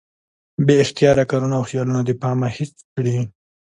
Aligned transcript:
بې 0.65 0.75
اختياره 0.83 1.23
کارونه 1.31 1.55
او 1.59 1.63
خيالونه 1.69 2.01
د 2.05 2.11
پامه 2.21 2.47
هېڅ 2.57 2.73
کړي 2.93 3.17